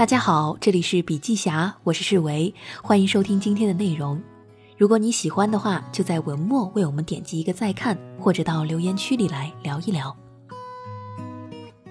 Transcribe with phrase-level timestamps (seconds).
[0.00, 4.18] 大家好，这里是笔记侠，我是世维，欢迎收听今天的内容。
[4.78, 10.16] 如果你喜欢的话，就在文末为我们点击一个再看，或者到留言区里来聊一聊。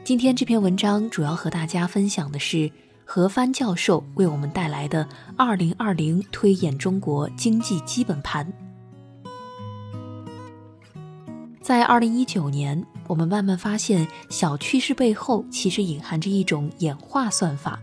[0.03, 2.71] 今天这篇文章主要和大家分享的是
[3.05, 5.05] 何帆教授为我们带来的
[5.37, 8.43] 《二零二零推演中国经济基本盘》。
[11.61, 17.79] 在二零一九年，我们慢慢发现，小趋势背后其实隐含着一种演化算法。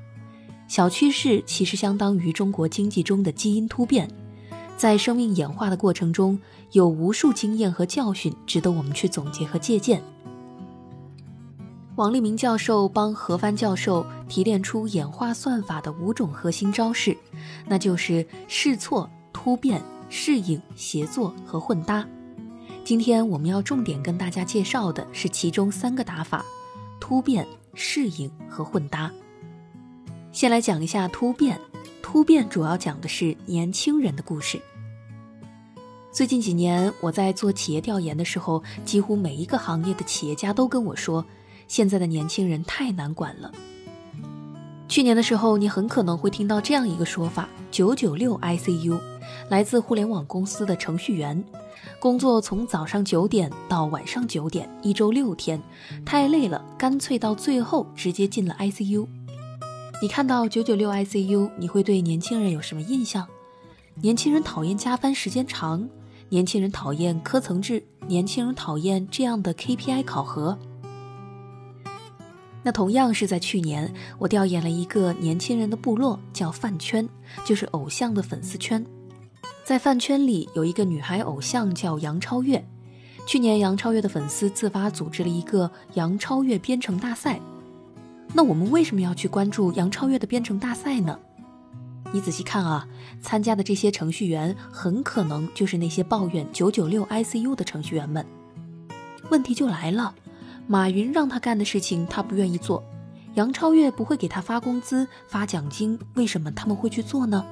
[0.68, 4.10] 小趋势其实相当于中国经济中的基因突变，
[4.76, 6.38] 在生命演化的过程中，
[6.72, 10.02] 有无数经验和教训值得我们去总结和借鉴。
[11.94, 17.16] 王立明教授帮何帆教授提炼出演化算法的五种核心招式，
[17.66, 19.80] 那就是试错、突变、
[20.10, 22.06] 适应、协作和混搭。
[22.84, 26.44] 今天我们要重点跟大家介绍的是其中三个打法：
[27.00, 29.10] 突变、适应和混搭。
[30.36, 31.58] 先来讲一下突变，
[32.02, 34.60] 突变主要讲的是年轻人的故事。
[36.12, 41.24] 最近几年，我在做企业调研的时候，几乎每一个行业的企业家都跟我说，
[41.68, 43.50] 现在的年轻人太难管了。
[44.86, 49.00] 去年的时候，你很可能会听到这样一个说法：“九九六 ICU”，
[49.48, 51.42] 来自互联网公司的程序员，
[51.98, 55.58] 工作从早上九点到晚上九点，一周六天，
[56.04, 59.06] 太累了，干脆到最后直接进了 ICU。
[60.02, 63.26] 你看到九九六 ICU，你会对年轻人有什么印象？
[63.94, 65.88] 年轻人讨厌加班时间长，
[66.28, 70.58] 年轻人讨厌科层制，年轻人讨厌这样的 KPI 考核。
[72.62, 77.08] 那同样是在去年，我调研了一个年轻人的部落，叫饭圈，
[77.46, 78.84] 就是偶像的粉丝圈。
[79.64, 82.62] 在饭圈里有一个女孩偶像叫杨超越，
[83.26, 87.40] 去年杨超越的粉丝自发组织了一个杨超越编程大赛。
[88.32, 91.18] 那我们为什么要去关注杨超越的编程大赛呢？
[92.12, 92.86] 你仔细看啊，
[93.20, 98.24] 参加的这些程序员很可能就是那些抱怨九九六 ICU 的程序员们。
[99.30, 100.14] 问题就来了，
[100.66, 102.84] 马云让他干的事情他不愿意做，
[103.34, 107.44] 杨超越不会给他发工资发奖金，为什么他们会去做呢？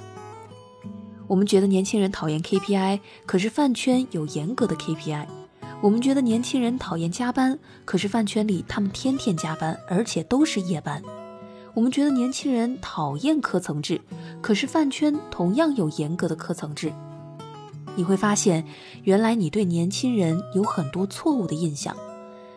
[1.26, 5.26] 我们觉得年轻人讨厌 KPI，可是饭圈有严格的 KPI。
[5.80, 11.02] 我们觉得年轻人讨厌加班，可是饭圈里他们天天加班，而且都是夜班。
[11.74, 14.00] 我们觉得年轻人讨厌科层制，
[14.40, 16.92] 可是饭圈同样有严格的科层制。
[17.96, 18.64] 你会发现，
[19.02, 21.94] 原来你对年轻人有很多错误的印象。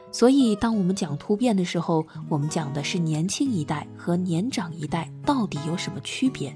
[0.09, 6.53] 所以，当我们讲突变的时候，我们讲的是年轻一代和年长一代到底有什么区别。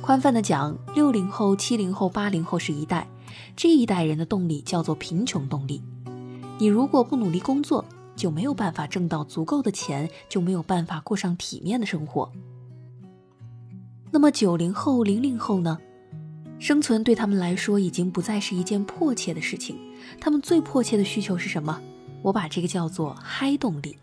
[0.00, 3.06] 宽泛的讲，六零后、七零后、八零后是一代。
[3.56, 5.82] 这一代人的动力叫做贫穷动力。
[6.58, 7.84] 你如果不努力工作，
[8.14, 12.30] 就没有办法挣到足够的钱，就没有办法过上体面的生活。
[14.10, 15.78] 那么九零后、零零后呢？
[16.60, 19.76] 生存对他们来说已经不再是一件迫切的事情。
[20.20, 21.80] 他们最迫切的需求是什么？
[22.22, 23.98] 我把这个叫做嗨动力。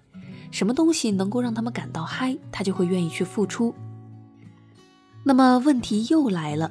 [0.51, 3.73] 什么东西能够让他们感到嗨，他就会愿意去付出。
[5.23, 6.69] 那么问题又来了。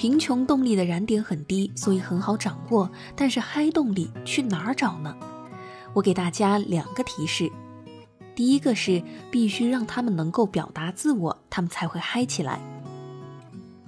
[0.00, 2.90] 贫穷动力的燃点很低，所以很好掌握。
[3.14, 5.14] 但是嗨动力去哪儿找呢？
[5.92, 7.52] 我给大家两个提示：
[8.34, 12.58] 第一个是必须让他们能够表达自我，他们才会嗨起来。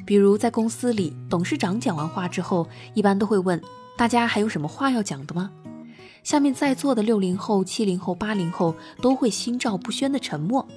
[0.05, 3.59] 比如在公司里，董事长讲完话之后，一般都会问
[3.97, 5.51] 大家还有什么话要讲的吗？
[6.23, 10.69] 下面在座的六零后、七零后、八零后都会心照不宣的沉默。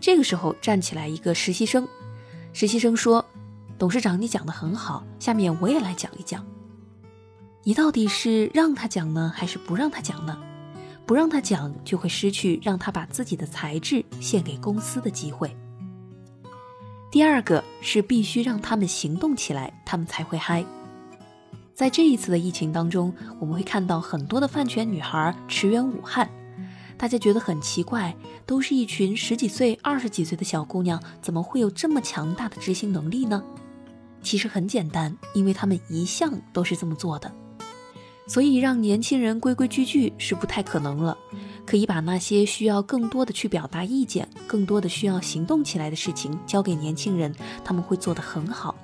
[0.00, 1.86] 这个时候站起来一个实习生，
[2.52, 3.24] 实习生说。
[3.84, 6.42] 董事长，你讲的很好，下面我也来讲一讲。
[7.64, 10.38] 你到底是让他讲呢，还是不让他讲呢？
[11.04, 15.54] 不让他讲，就会失去让他把自己的才智献给公司的机会。
[17.10, 20.64] 第二个是必须让他们行动起来，他们才会嗨。
[21.74, 26.26] 在这一次的疫情当中，我们会看到很多的饭圈女孩驰援武汉，
[26.96, 28.16] 大家觉得很奇怪，
[28.46, 33.44] 都是一群十几岁、二十几岁的小姑娘，怎么会有这么强大的执行能力呢？
[34.24, 37.30] 其实很简单，因为他们一向都是这么做的，
[38.26, 41.16] 所以让年轻人规规矩矩是不太可能了。
[41.66, 47.34] 可以把那些需要更多的去表达意见、更多的需要行动起来的事情交给年轻人，
[47.64, 48.74] 他们会做得很好。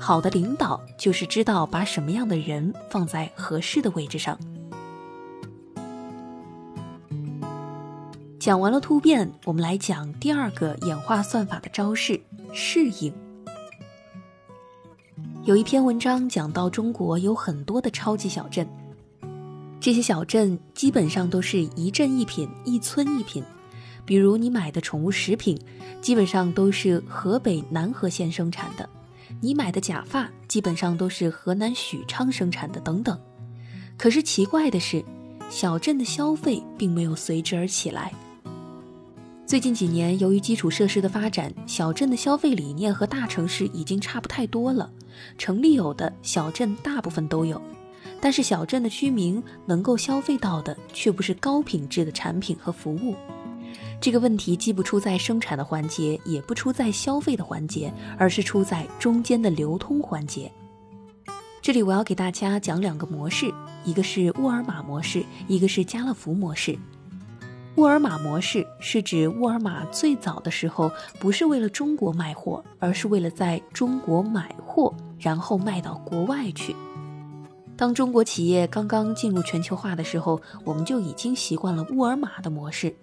[0.00, 4.36] 好的领导就是知道把什么样的人放在合适的位置上。
[8.40, 12.20] 讲完了突变，我们来讲第二个演化算法的招式——
[12.52, 13.14] 适应。
[15.44, 18.64] 有一篇文章讲到，中国有很多的超级小镇，
[19.80, 23.42] 这些小镇基本上都是一镇一品、一村一品，
[24.04, 25.60] 比如你买的宠物食品，
[26.00, 28.88] 基本上都是河北南河县生产的；
[29.40, 33.18] 你买的假发，基本上都是河南许昌生产的，等等。
[33.98, 35.04] 可是奇怪的是，
[35.50, 38.12] 小镇的消费并没有随之而起来。
[39.44, 44.88] 最近几年，由于基础设施的发展，小镇的消费理念和大城市已经差不太多了。
[45.36, 47.60] 城里有的，小镇大部分都有，
[48.20, 53.14] 但是小镇的居民能够消费到的，却不是高品质的产品和服务。
[54.00, 60.50] 这个问题既不出在生产的环节，也不出在消费的环节，而是出在中间的流通环节。
[61.60, 63.54] 这里我要给大家讲两个模式，
[63.84, 66.76] 一个是沃尔玛模式，一个是家乐福模式。
[67.76, 76.76] 沃尔玛模式是指沃尔玛最早的时候不是为了中国卖货，而是为了在中国买货，然后卖到国外去。
[77.74, 82.94] 当中国企业刚刚进入全球化的时候，我们就已经习惯了沃尔玛的模式。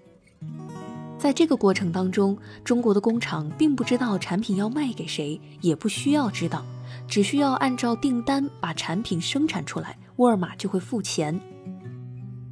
[1.17, 6.63] 在这个过程当中，中国的工厂并不知道产品要卖给谁，也不需要知道，
[7.07, 11.37] 只需要按照订单把产品生产出来，沃尔玛就会付钱。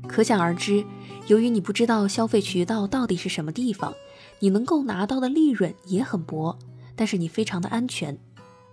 [0.07, 0.83] 可想而知。
[1.27, 3.93] 由于你不知道消费渠道到底是什么地方，
[4.39, 6.57] 你能够拿到的利润也很薄，
[6.95, 8.17] 但是你非常的安全，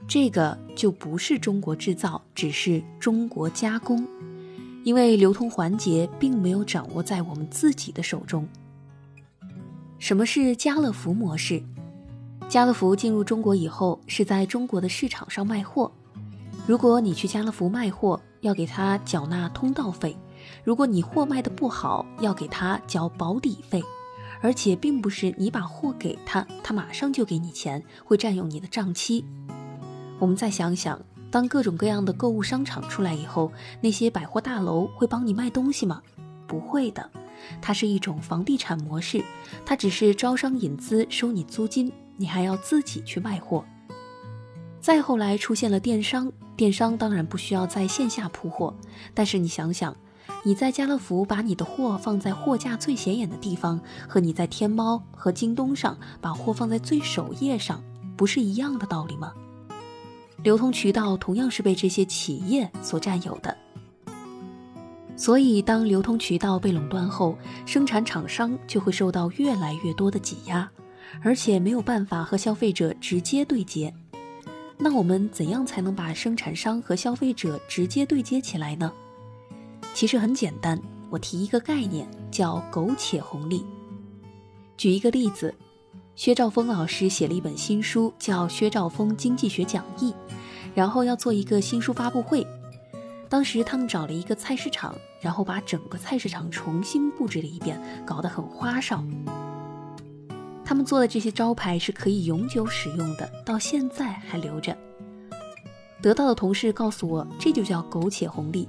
[0.07, 4.07] 这个就不是中国制造，只是中国加工，
[4.85, 8.47] 因为流通环节并没有掌握在我们自己的手中。
[9.99, 11.61] 什么是家乐福模式？
[12.49, 15.91] 家乐福进入中国以后是在中国的市场上卖货，
[16.69, 20.17] 如果你去家乐福卖货，要给他缴纳通道费。
[20.63, 23.83] 如果你货卖的不好，要给他交保底费，
[24.41, 29.25] 而且并不是你把货给他，他马上就给你钱，会占用你的账期。
[30.19, 31.01] 我们再想想，
[31.31, 36.01] 当各种各样的购物商场出来以后，那些百货大楼会帮你卖东西吗？
[36.47, 37.11] 不会的，
[37.61, 39.25] 它是一种房地产模式，
[39.67, 43.65] 它只是招商引资，收你租金，你还要自己去卖货。
[44.81, 48.73] 再后来出现了电商，电商当然不需要在线下铺货，
[49.15, 49.97] 但是你想想。
[50.47, 57.83] 你在家乐福把你的货放在货架最显眼的地方，和你在天猫和京东上把货放在最首页上，
[58.15, 59.33] 不是一样的道理吗？
[60.43, 63.57] 流通渠道同样是被这些企业所占有的。
[65.17, 70.71] 所以，当流通渠道被垄断后，生产厂商就会受到越来越多的挤压，
[71.23, 73.95] 而且没有办法和消费者直接对接。
[74.77, 78.93] 那我们怎样才能把生产商和消费者直接对接起来呢？
[79.95, 83.65] 其实很简单，我提一个概念，叫“苟且红利”。
[84.77, 85.55] 举一个例子，
[86.17, 90.11] 薛兆丰老师写了一本新书，叫《薛兆丰经济学讲义》，
[90.75, 92.45] 然后要做一个新书发布会。
[93.29, 99.03] 当时他们找了一个菜市场，然后把整个菜市场重新布置了一遍，搞得很花哨。
[100.65, 104.77] 他们做的这些招牌是可以永久使用的，到现在还留着。
[106.03, 108.69] 得到的同事告诉我，这就叫“苟且红利”。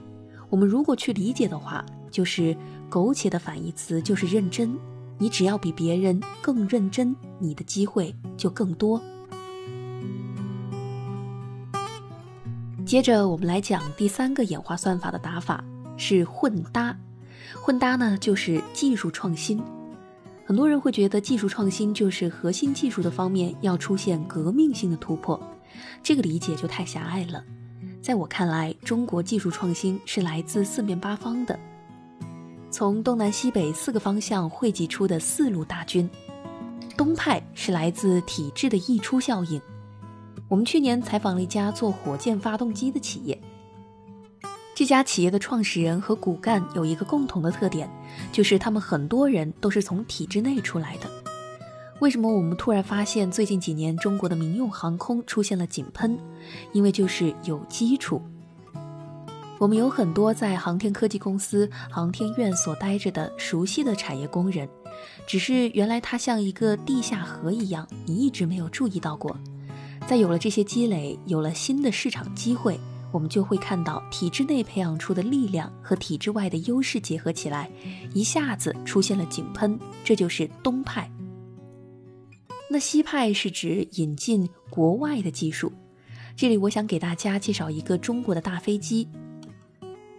[0.56, 2.56] 我们如果去理解的话，就是
[2.90, 4.74] 苟且的反义词就是认真。
[5.18, 9.02] 你只要比别人更认真，你的机会就更多。
[12.86, 15.62] 接着我们来讲第三个演化算法的打法
[15.98, 16.98] 是混搭。
[17.62, 19.62] 混搭呢就是技术创新。
[20.46, 25.38] 很多人会觉得技术创新就是核心技术的方面要出现革命性的突破，
[26.02, 27.44] 这个理解就太狭隘了。
[28.06, 31.60] 在我看来，中国技术创新是来自四面八方的，
[32.70, 36.08] 从东南西北四个方向汇集出的四路大军。
[36.96, 39.60] 东派是来自体制的溢出效应。
[40.48, 43.42] 我们去年采访了一家做火箭发动机的企业，
[44.76, 47.90] 这家企业的创始人和骨干有一个共同的特点，
[48.32, 51.25] 就是他们很多人都是从体制内出来的。
[52.02, 56.20] 为什么我们突然发现最近几年中国的民用航空出现了井喷？
[56.74, 58.22] 因为就是有基础。
[59.58, 64.68] 我们有很多在航天科技公司、航天院所待着的熟悉的产业工人，
[65.26, 69.36] 只是原来它像一个地下河一样，你一直没有注意到过。
[70.06, 72.78] 在有了这些积累，有了新的市场机会，
[73.14, 77.72] 我们就会看到体制内培养出的力量和体制外的优势结合起来，
[78.14, 81.10] 一下子出现了井喷，这就是东派。
[82.68, 85.72] 那西派是指引进国外的技术，
[86.36, 89.08] 这里我想给大家介绍一个中国的大飞机。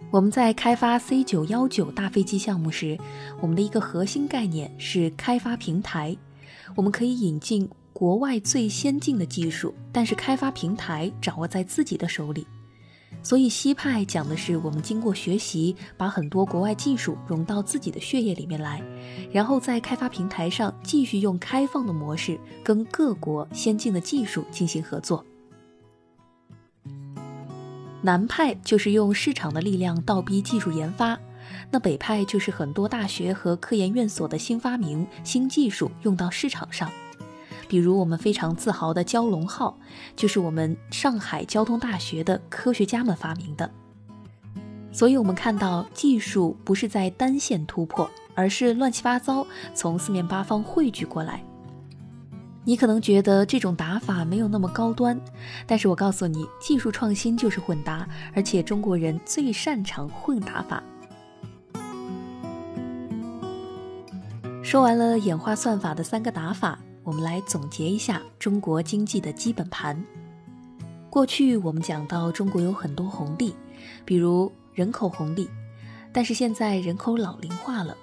[0.09, 2.97] 我们在开发 C 九幺九大飞机项目时，
[3.41, 6.15] 我们的一个核心概念是开发平台。
[6.75, 12.47] 我们可以引进国外最先进的技术，但是开发平台掌握在自己的手里。
[13.23, 18.81] 所以西派讲的是我们经过学习，把很多国外技术融到自己的血液里面来，
[19.31, 25.25] 然后在开发平台上继续用开放的模式跟各国先进的技术进行合作。
[28.01, 31.19] 南派就是用市场的力量倒逼技术研发，
[31.71, 36.89] 那北派就是很多大学和科研院所的新发明、新技术用到市场上。
[37.67, 39.77] 比如我们非常自豪的蛟龙号，
[40.15, 43.69] 就是我们上海交通大学的科学家们发明的。
[44.91, 49.45] 所以，我们看到技术不是在单线突破，而是乱七八糟
[49.75, 51.43] 从四面八方汇聚过来。
[52.63, 55.19] 你可能觉得这种打法没有那么高端，
[55.65, 60.81] 但是我告诉你，技术创新就是混搭，而且中国人最擅长混打法。
[64.63, 66.79] 说完了演化算法的三个打法。
[67.07, 70.03] 我们来总结一下中国经济的基本盘。
[71.09, 73.55] 过去我们讲到中国有很多红利，
[74.03, 75.49] 比如人口红利，
[76.11, 77.95] 但是现在人口老龄化了。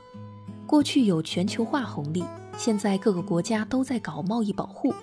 [0.66, 2.25] 过去有全球化红利，
[2.56, 4.94] 现在各个国家都在搞贸易保护。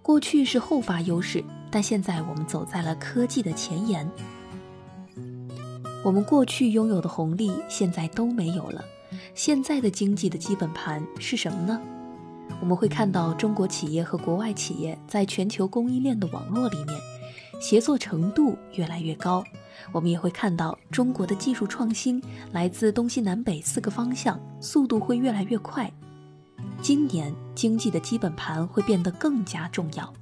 [0.00, 4.10] 过去是后发优势，但现在我们走在了科技的前沿。
[6.02, 8.82] 我们过去拥有的红利现在都没有了，
[9.34, 11.78] 现在的经济的基本盘是什么呢？
[12.60, 17.00] 我们会看到中国企业和国外企业在全球供应链的网络里面，
[17.60, 19.44] 协作程度越来越高。
[19.92, 22.22] 我们也会看到中国的技术创新
[22.52, 25.90] 来自东西南北四个方向，速度会越来越快。
[26.82, 30.12] 今年经济的基本盘会变得更加重要，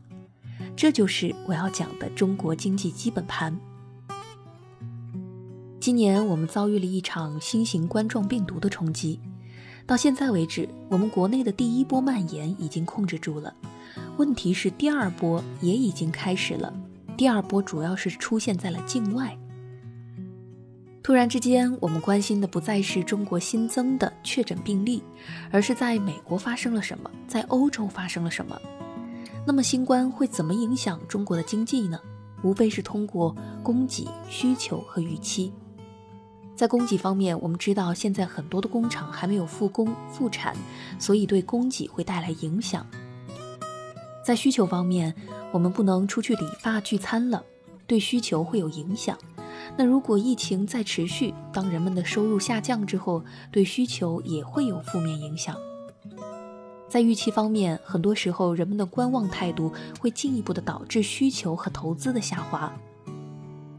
[0.76, 3.58] 这就是我要讲的中国经济基本盘。
[5.80, 9.18] 今年我们遭遇了一场新型冠状病毒的冲击。
[9.86, 13.54] 到现在为止，我们国内的第一波蔓延已经控制住了，
[14.16, 16.74] 问题是第二波也已经开始了。
[17.16, 19.38] 第二波主要是出现在了境外。
[21.04, 25.00] 突然之间，我们关心的不再是中国新增的确诊病例，
[25.52, 28.60] 而是在美国发生了什么，在欧洲发生了什么。
[29.46, 32.00] 那么新冠会怎么影响中国的经济呢？
[32.42, 35.52] 无非是通过供给、需求和预期。
[36.56, 40.56] 在供给方面，我们知道现在很多的工厂还没有复工复产，
[40.98, 42.86] 所以对供给会带来影响。
[44.24, 45.14] 在需求方面，
[45.52, 47.44] 我们不能出去理发聚餐了，
[47.86, 49.16] 对需求会有影响。
[49.76, 53.22] 那如果疫情再持续，当人们的收入下降之后，
[53.52, 55.54] 对需求也会有负面影响。
[56.88, 59.70] 在预期方面，很多时候人们的观望态度
[60.00, 62.72] 会进一步的导致需求和投资的下滑。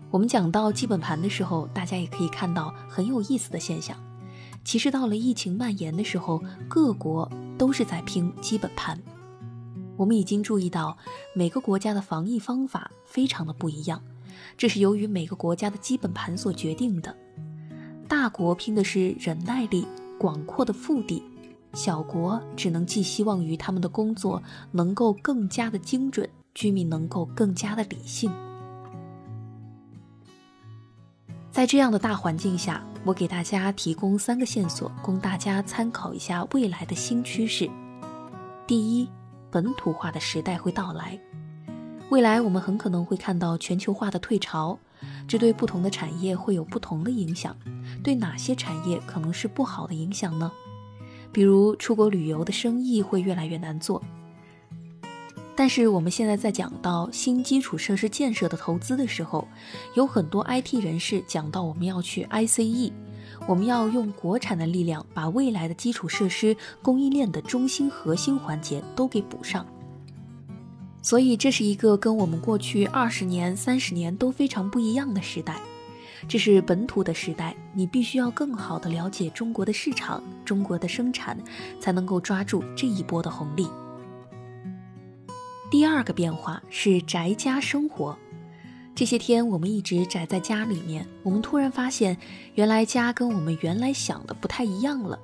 [0.10, 3.98] 我们讲到基本盘的时候，大家也可以看到很有意思的现象。
[4.64, 8.98] 其实到了疫情蔓延的时候，各国都是在拼基本盘。
[9.98, 10.98] 我们已经注意到，
[11.36, 14.02] 每个国家的防疫方法非常的不一样，
[14.58, 17.16] 这是由于每个国家的基本盘所决定的。
[18.08, 19.86] 大国拼的是忍耐力、
[20.18, 21.22] 广阔的腹地，
[21.74, 28.32] 小国只能寄希望于他们的工作能够更加的精准，居民能够更加的理性。
[31.58, 37.68] 在这样的大环境下，我给大家提供三个线索，供大家参考一下未来的新趋势。
[38.68, 39.10] 第一，
[39.50, 41.20] 本土化的时代会到来，
[42.12, 44.78] 未来我们很可能会看到全球化的退潮，
[45.28, 47.56] 这对不同的产业会有不同的影响。
[48.04, 50.52] 对哪些产业可能是不好的影响呢？
[51.32, 54.00] 比如出国旅游的生意会越来越难做。
[55.58, 59.48] 但是我们现在在讲到新基础设施建设的投资的时候，
[59.96, 62.94] 有很多 IT 人士讲到我们要去 ICE，
[63.48, 69.66] 我们要用国产的力量把未来的基础设施供应链的中心核心环节都给补上。
[71.02, 75.60] 所以这是一个跟我们过去二十年、三十年都非常不一样的时代，
[76.28, 81.36] 这是本土的时代，你必须要更好的了解中国的市场、中国的生产，
[81.80, 83.68] 才能够抓住这一波的红利。
[85.70, 88.18] 第二个变化是宅家生活。
[88.96, 92.18] 这些天我们一直宅在家里面，我们突然发现，
[92.56, 95.20] 原来家跟我们原来想的不太一样了。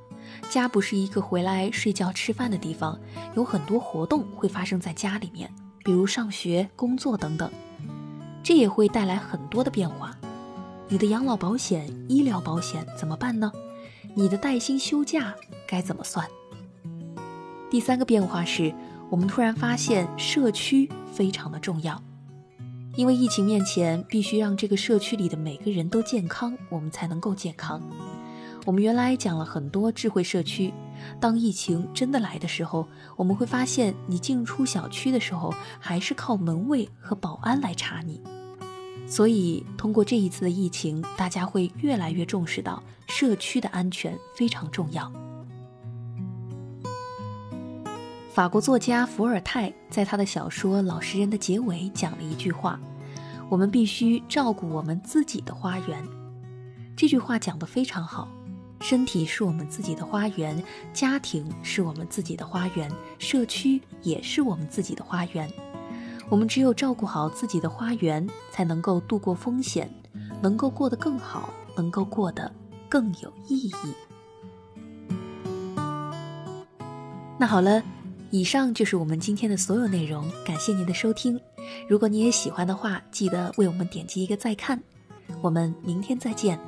[0.50, 3.00] 家不是一个回来睡觉吃饭的地方，
[3.38, 5.50] 有很多活动会发生在家里面，
[5.83, 7.50] 比如上学、工作等等。
[8.43, 10.13] 这也会带来很多的变化。
[10.89, 13.50] 你的养老保险、医疗保险怎么办呢？
[14.13, 15.33] 你的带薪休假
[15.65, 16.27] 该怎么算？
[17.71, 18.75] 第三个变化是。
[19.13, 22.01] 我们突然发现，社区非常的重要，
[22.96, 27.79] 因为疫情面前，必须让这个社区里的每个人都健康，我们才能够健康。
[28.65, 30.74] 我们原来讲了很多智慧社区，
[31.20, 38.20] 当疫情真的来的时候，我们会发现，你进出小区的时候，还是靠门卫和保安来查你。
[39.05, 45.13] 所以，通过这一次的疫情，大家会越来越重视到社区的安全非常重要。
[48.33, 52.79] 法国作家伏尔泰在他的小说《老实人》的结尾讲了一句话
[53.47, 56.03] ：“我们必须照顾我们自己的花园。”
[56.97, 58.27] 这句话讲得非常好。
[58.81, 65.47] 身体是我们自己的花园，家庭是我们自己的花园，社区也是我们自己的花园。
[66.27, 69.87] 我们只有照顾好自己的花园，才能够度过风险，
[70.41, 72.51] 能够过得更好，能够过得
[72.89, 73.93] 更有意义。
[77.37, 77.83] 那好了，
[78.33, 81.39] 以上就是我们今天的所有内容，感谢您的收听。
[81.87, 84.81] 如果你也喜欢的话，记得为我们点击一个再看。
[85.39, 86.59] 我们明天再见。